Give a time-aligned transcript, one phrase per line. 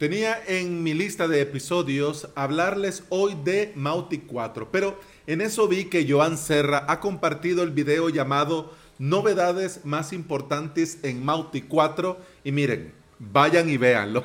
[0.00, 5.84] Tenía en mi lista de episodios hablarles hoy de Mautic 4, pero en eso vi
[5.84, 12.50] que Joan Serra ha compartido el video llamado Novedades más importantes en Mautic 4 y
[12.50, 14.24] miren, vayan y véanlo,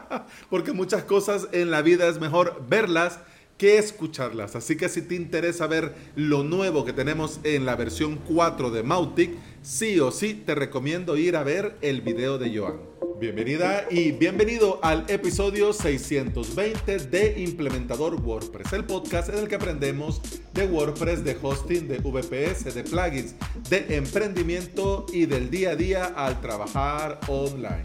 [0.50, 3.18] porque muchas cosas en la vida es mejor verlas
[3.56, 4.56] que escucharlas.
[4.56, 8.82] Así que si te interesa ver lo nuevo que tenemos en la versión 4 de
[8.82, 9.30] Mautic,
[9.62, 12.93] sí o sí te recomiendo ir a ver el video de Joan.
[13.20, 20.20] Bienvenida y bienvenido al episodio 620 de Implementador WordPress, el podcast en el que aprendemos
[20.52, 23.34] de WordPress, de hosting, de VPS, de plugins,
[23.70, 27.84] de emprendimiento y del día a día al trabajar online.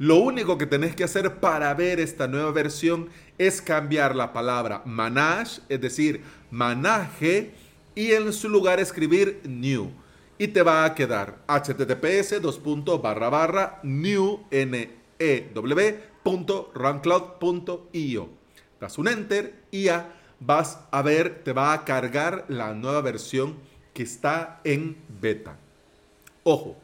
[0.00, 4.82] Lo único que tenés que hacer para ver esta nueva versión es cambiar la palabra
[4.84, 7.54] manage, es decir, manaje,
[7.94, 9.92] y en su lugar escribir new.
[10.36, 12.32] Y te va a quedar https
[14.50, 14.90] n
[15.20, 15.52] e
[16.24, 18.28] .runcloud.io.
[18.80, 23.56] Das un enter y ya vas a ver, te va a cargar la nueva versión
[23.92, 25.56] que está en beta.
[26.42, 26.76] Ojo,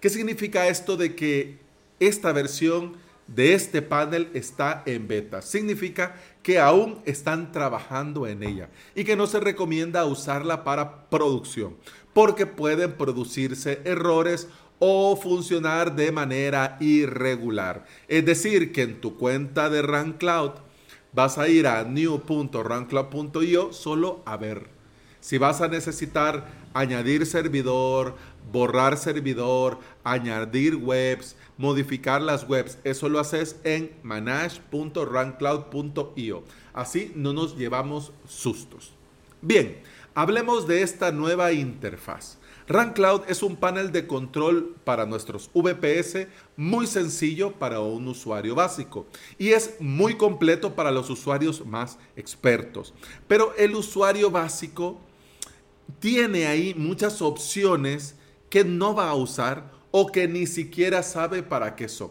[0.00, 1.58] ¿qué significa esto de que
[2.00, 5.42] esta versión de este panel está en beta?
[5.42, 11.76] Significa que aún están trabajando en ella y que no se recomienda usarla para producción
[12.12, 14.48] porque pueden producirse errores
[14.84, 17.86] o funcionar de manera irregular.
[18.08, 20.54] Es decir, que en tu cuenta de RunCloud
[21.12, 24.66] vas a ir a new.runcloud.io solo a ver.
[25.20, 28.16] Si vas a necesitar añadir servidor,
[28.50, 36.42] borrar servidor, añadir webs, modificar las webs, eso lo haces en manage.runcloud.io.
[36.72, 38.94] Así no nos llevamos sustos.
[39.42, 39.80] Bien,
[40.14, 42.38] hablemos de esta nueva interfaz.
[42.68, 49.06] RunCloud es un panel de control para nuestros VPS muy sencillo para un usuario básico
[49.36, 52.94] y es muy completo para los usuarios más expertos.
[53.26, 55.00] Pero el usuario básico
[55.98, 58.16] tiene ahí muchas opciones
[58.48, 62.10] que no va a usar o que ni siquiera sabe para qué son.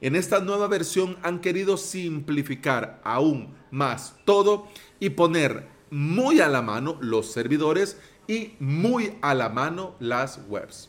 [0.00, 4.66] En esta nueva versión han querido simplificar aún más todo
[4.98, 10.88] y poner muy a la mano los servidores y muy a la mano las webs.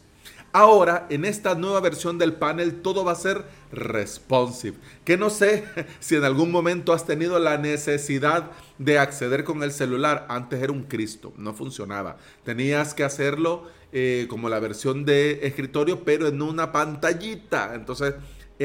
[0.53, 4.77] Ahora, en esta nueva versión del panel, todo va a ser responsive.
[5.05, 5.63] Que no sé
[5.99, 10.25] si en algún momento has tenido la necesidad de acceder con el celular.
[10.29, 12.17] Antes era un Cristo, no funcionaba.
[12.43, 13.63] Tenías que hacerlo
[13.93, 17.73] eh, como la versión de escritorio, pero en una pantallita.
[17.73, 18.15] Entonces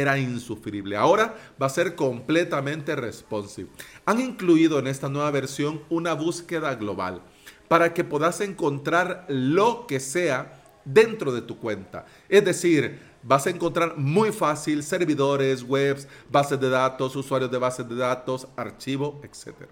[0.00, 0.96] era insufrible.
[0.96, 3.68] Ahora va a ser completamente responsive.
[4.04, 7.22] Han incluido en esta nueva versión una búsqueda global
[7.68, 12.06] para que puedas encontrar lo que sea dentro de tu cuenta.
[12.28, 17.88] Es decir, vas a encontrar muy fácil servidores, webs, bases de datos, usuarios de bases
[17.88, 19.68] de datos, archivo, etc.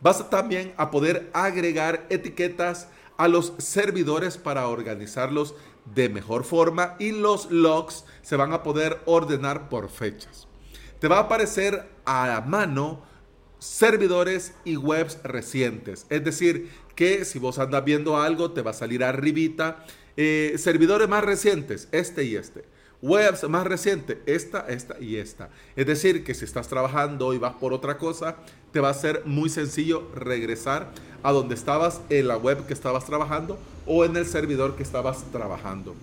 [0.00, 7.12] Vas también a poder agregar etiquetas a los servidores para organizarlos de mejor forma y
[7.12, 10.48] los logs se van a poder ordenar por fechas.
[10.98, 13.02] Te va a aparecer a mano
[13.58, 16.06] servidores y webs recientes.
[16.10, 19.84] Es decir, que si vos andas viendo algo, te va a salir arribita.
[20.16, 22.64] Eh, servidores más recientes, este y este.
[23.00, 25.50] Webs más recientes, esta, esta y esta.
[25.74, 28.36] Es decir, que si estás trabajando y vas por otra cosa,
[28.70, 30.92] te va a ser muy sencillo regresar
[31.22, 35.24] a donde estabas en la web que estabas trabajando o en el servidor que estabas
[35.32, 35.94] trabajando.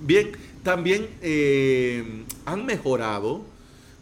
[0.00, 0.32] Bien,
[0.62, 3.42] también eh, han mejorado,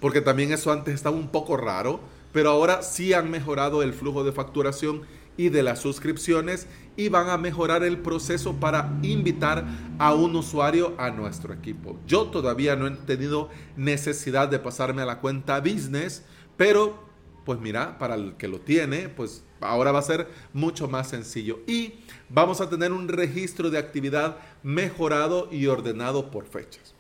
[0.00, 2.00] porque también eso antes estaba un poco raro
[2.34, 5.02] pero ahora sí han mejorado el flujo de facturación
[5.37, 6.66] y de las suscripciones
[6.96, 9.64] y van a mejorar el proceso para invitar
[10.00, 11.96] a un usuario a nuestro equipo.
[12.08, 16.25] Yo todavía no he tenido necesidad de pasarme a la cuenta business,
[16.56, 17.05] pero
[17.44, 21.61] pues mira, para el que lo tiene, pues ahora va a ser mucho más sencillo
[21.66, 21.94] y
[22.28, 26.94] vamos a tener un registro de actividad mejorado y ordenado por fechas.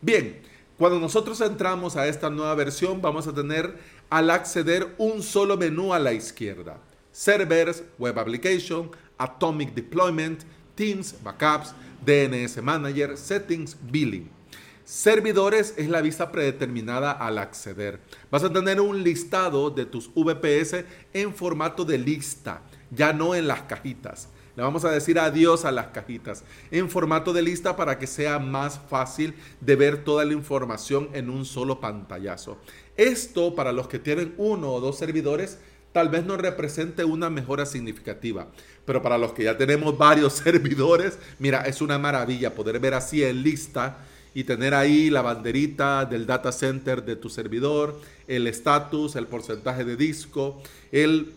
[0.00, 0.40] Bien,
[0.78, 3.78] cuando nosotros entramos a esta nueva versión vamos a tener
[4.10, 6.78] al acceder un solo menú a la izquierda.
[7.12, 10.42] Servers, Web Application, Atomic Deployment,
[10.74, 11.74] Teams, Backups,
[12.04, 14.41] DNS Manager, Settings, Billing.
[14.84, 18.00] Servidores es la vista predeterminada al acceder.
[18.32, 23.46] Vas a tener un listado de tus VPS en formato de lista, ya no en
[23.46, 24.28] las cajitas.
[24.56, 28.38] Le vamos a decir adiós a las cajitas en formato de lista para que sea
[28.38, 32.58] más fácil de ver toda la información en un solo pantallazo.
[32.96, 35.58] Esto para los que tienen uno o dos servidores
[35.92, 38.48] tal vez no represente una mejora significativa,
[38.84, 43.22] pero para los que ya tenemos varios servidores, mira, es una maravilla poder ver así
[43.22, 43.98] en lista
[44.34, 49.84] y tener ahí la banderita del data center de tu servidor, el estatus, el porcentaje
[49.84, 51.32] de disco, el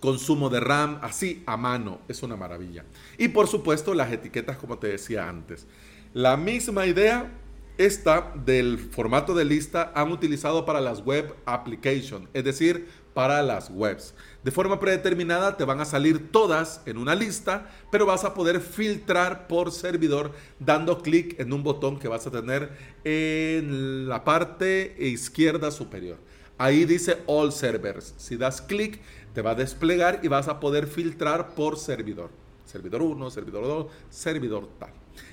[0.00, 2.84] consumo de RAM, así a mano, es una maravilla.
[3.18, 5.66] Y por supuesto las etiquetas como te decía antes.
[6.14, 7.30] La misma idea
[7.78, 13.70] esta del formato de lista han utilizado para las web applications, es decir, para las
[13.70, 14.14] webs.
[14.44, 18.60] De forma predeterminada te van a salir todas en una lista, pero vas a poder
[18.60, 22.70] filtrar por servidor dando clic en un botón que vas a tener
[23.04, 26.18] en la parte izquierda superior.
[26.58, 28.14] Ahí dice All Servers.
[28.18, 29.00] Si das clic,
[29.34, 32.30] te va a desplegar y vas a poder filtrar por servidor.
[32.70, 34.90] Servidor 1, servidor 2, servidor tal.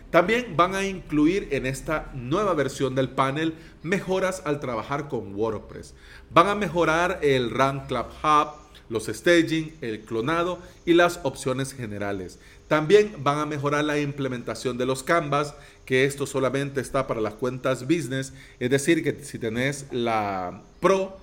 [0.10, 3.54] También van a incluir en esta nueva versión del panel
[3.84, 5.94] mejoras al trabajar con WordPress.
[6.32, 12.40] Van a mejorar el Run Club Hub, los staging, el clonado y las opciones generales.
[12.68, 15.54] También van a mejorar la implementación de los canvas,
[15.86, 21.18] que esto solamente está para las cuentas business, es decir, que si tenés la Pro,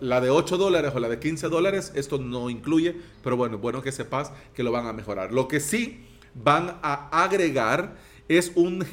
[0.00, 3.82] la de 8 dólares o la de 15 dólares, esto no incluye, pero bueno, bueno
[3.82, 5.32] que sepas que lo van a mejorar.
[5.32, 6.04] Lo que sí
[6.34, 7.96] van a agregar
[8.28, 8.84] es un,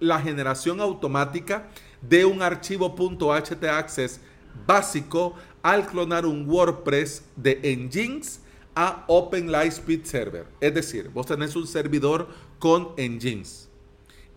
[0.00, 1.68] la generación automática
[2.00, 4.20] de un archivo .htaccess
[4.66, 8.40] básico al clonar un WordPress de Nginx
[8.74, 10.46] a Open Lightspeed Server.
[10.60, 12.28] Es decir, vos tenés un servidor
[12.58, 13.68] con Nginx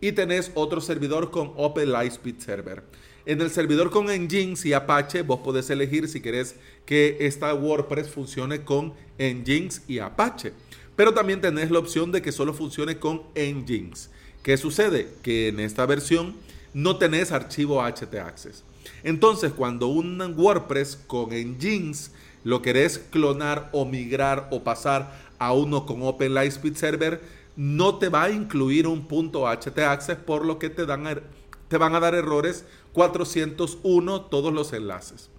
[0.01, 2.83] y tenés otro servidor con Open Lightspeed Server.
[3.25, 6.55] En el servidor con Nginx y Apache, vos podés elegir si querés
[6.85, 10.53] que esta WordPress funcione con Nginx y Apache.
[10.95, 14.11] Pero también tenés la opción de que solo funcione con Nginx.
[14.43, 15.09] ¿Qué sucede?
[15.23, 16.35] Que en esta versión
[16.75, 18.63] no tenés archivo htaccess.
[19.03, 22.11] Entonces, cuando un WordPress con Nginx
[22.43, 27.21] lo querés clonar o migrar o pasar a uno con Open Lightspeed Server,
[27.55, 31.21] no te va a incluir un punto htaccess, por lo que te, dan,
[31.67, 35.29] te van a dar errores 401 todos los enlaces.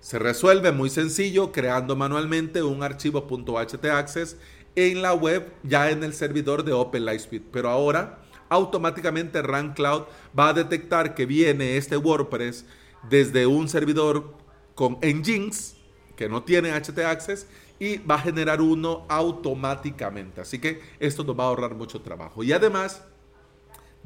[0.00, 4.36] Se resuelve muy sencillo creando manualmente un archivo .htaccess
[4.76, 7.04] en la web ya en el servidor de Open
[7.50, 10.04] pero ahora automáticamente Run Cloud
[10.38, 12.64] va a detectar que viene este WordPress
[13.10, 14.34] desde un servidor
[14.74, 15.74] con Nginx
[16.16, 17.46] que no tiene htaccess
[17.78, 20.40] y va a generar uno automáticamente.
[20.40, 22.42] Así que esto nos va a ahorrar mucho trabajo.
[22.42, 23.04] Y además,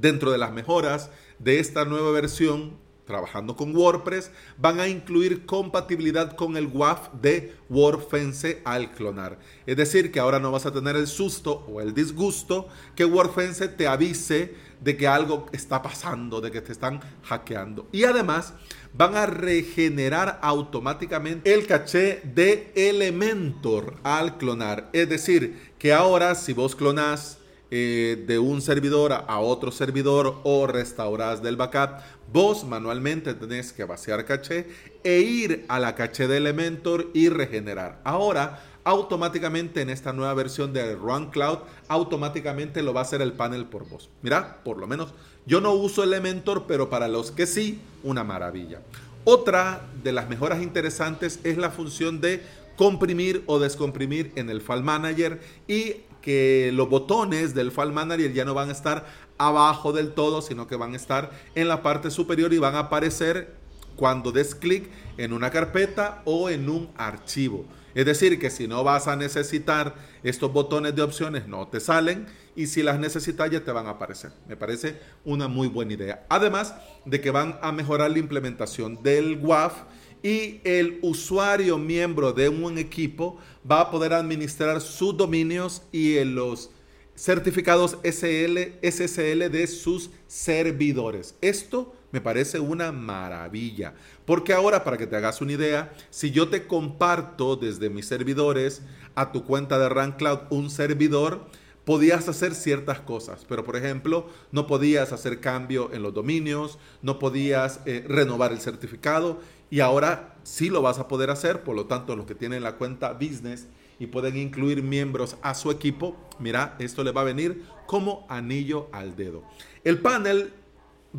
[0.03, 2.77] dentro de las mejoras de esta nueva versión,
[3.07, 9.39] trabajando con WordPress, van a incluir compatibilidad con el WAF de WordFence al clonar.
[9.65, 13.69] Es decir, que ahora no vas a tener el susto o el disgusto que WordFence
[13.69, 17.87] te avise de que algo está pasando, de que te están hackeando.
[17.93, 18.55] Y además
[18.95, 24.91] van a regenerar automáticamente el caché de Elementor al clonar.
[24.93, 27.39] Es decir, que ahora si vos clonas
[27.75, 33.85] eh, de un servidor a otro servidor o restaurás del backup, vos manualmente tenés que
[33.85, 34.67] vaciar caché
[35.03, 37.99] e ir a la caché de Elementor y regenerar.
[38.05, 43.33] Ahora, automáticamente en esta nueva versión de Run Cloud, automáticamente lo va a hacer el
[43.33, 44.11] panel por vos.
[44.21, 45.15] Mira, por lo menos
[45.47, 48.83] yo no uso Elementor, pero para los que sí, una maravilla.
[49.25, 52.43] Otra de las mejoras interesantes es la función de
[52.77, 58.45] comprimir o descomprimir en el File Manager y que los botones del File Manager ya
[58.45, 62.11] no van a estar abajo del todo, sino que van a estar en la parte
[62.11, 63.55] superior y van a aparecer
[63.97, 64.89] cuando des clic
[65.19, 67.67] en una carpeta o en un archivo.
[67.95, 72.27] Es decir, que si no vas a necesitar estos botones de opciones, no te salen
[72.57, 74.33] y si las necesitas ya te van a aparecer.
[74.49, 76.27] Me parece una muy buena idea.
[76.29, 76.75] Además
[77.05, 79.75] de que van a mejorar la implementación del WAF
[80.23, 83.39] y el usuario miembro de un equipo
[83.69, 86.71] va a poder administrar sus dominios y los
[87.17, 91.35] certificados SL, SSL de sus servidores.
[91.41, 96.49] Esto me parece una maravilla, porque ahora para que te hagas una idea, si yo
[96.49, 98.83] te comparto desde mis servidores
[99.15, 101.47] a tu cuenta de Run Cloud un servidor,
[101.85, 107.19] podías hacer ciertas cosas, pero por ejemplo, no podías hacer cambio en los dominios, no
[107.19, 109.41] podías eh, renovar el certificado
[109.73, 112.77] y ahora sí lo vas a poder hacer, por lo tanto los que tienen la
[112.77, 117.65] cuenta business y pueden incluir miembros a su equipo, mira, esto le va a venir
[117.87, 119.45] como anillo al dedo.
[119.83, 120.53] El panel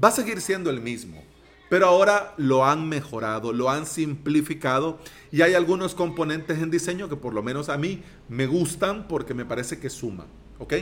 [0.01, 1.23] va a seguir siendo el mismo,
[1.67, 4.99] pero ahora lo han mejorado, lo han simplificado
[5.31, 9.33] y hay algunos componentes en diseño que por lo menos a mí me gustan porque
[9.33, 10.27] me parece que suman,
[10.59, 10.75] ¿ok?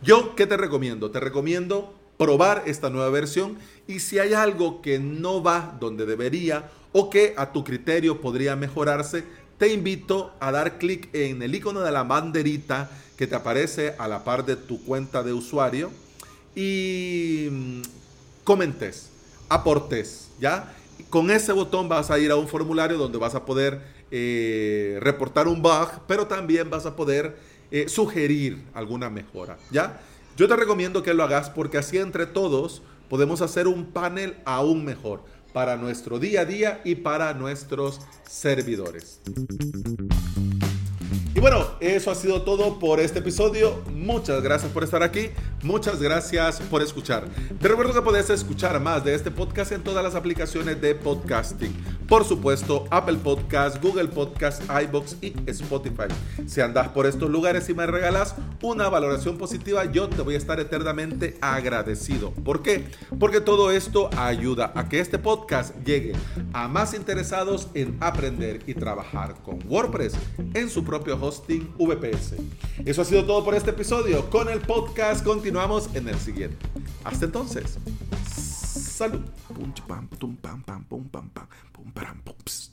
[0.00, 1.10] Yo, ¿qué te recomiendo?
[1.10, 3.56] Te recomiendo probar esta nueva versión
[3.88, 8.56] y si hay algo que no va donde debería o que a tu criterio podría
[8.56, 9.24] mejorarse,
[9.56, 14.06] te invito a dar clic en el icono de la banderita que te aparece a
[14.06, 15.90] la par de tu cuenta de usuario
[16.54, 17.82] y mm,
[18.44, 19.08] comentes,
[19.48, 20.74] aportes, ¿ya?
[21.08, 25.48] Con ese botón vas a ir a un formulario donde vas a poder eh, reportar
[25.48, 27.34] un bug, pero también vas a poder
[27.70, 30.02] eh, sugerir alguna mejora, ¿ya?
[30.40, 32.80] Yo te recomiendo que lo hagas porque así entre todos
[33.10, 39.20] podemos hacer un panel aún mejor para nuestro día a día y para nuestros servidores.
[41.34, 43.82] Y bueno, eso ha sido todo por este episodio.
[43.92, 45.28] Muchas gracias por estar aquí.
[45.62, 47.26] Muchas gracias por escuchar.
[47.60, 51.99] Te recuerdo que puedes escuchar más de este podcast en todas las aplicaciones de podcasting.
[52.10, 56.08] Por supuesto, Apple Podcast, Google Podcast, iBox y Spotify.
[56.44, 60.38] Si andas por estos lugares y me regalas una valoración positiva, yo te voy a
[60.38, 62.32] estar eternamente agradecido.
[62.32, 62.84] ¿Por qué?
[63.20, 66.14] Porque todo esto ayuda a que este podcast llegue
[66.52, 70.14] a más interesados en aprender y trabajar con WordPress
[70.54, 72.34] en su propio hosting VPS.
[72.84, 74.28] Eso ha sido todo por este episodio.
[74.30, 76.66] Con el podcast continuamos en el siguiente.
[77.04, 77.78] Hasta entonces.
[78.34, 79.20] Salud.
[79.54, 79.74] 뽐빰
[80.08, 82.70] 뽐빰 뽐빰 뽐빰 뽐빠람 뽐스